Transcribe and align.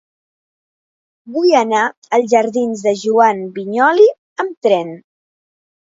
Vull 1.35 1.51
anar 1.59 1.83
als 2.19 2.33
jardins 2.33 2.83
de 2.89 2.97
Joan 3.05 3.45
Vinyoli 3.59 4.11
amb 4.45 4.69
tren. 4.69 4.95